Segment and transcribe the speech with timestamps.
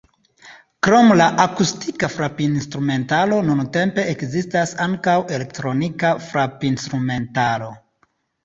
[0.85, 7.71] Krom la akustika frapinstrumentaro nuntempe ekzistas ankaŭ elektronika frapinstrumentaro.